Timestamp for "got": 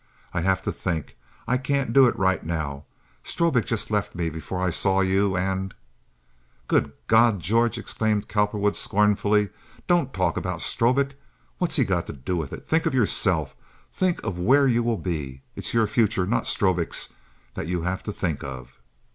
11.85-12.07